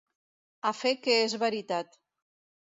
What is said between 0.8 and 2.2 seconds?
que és veritat!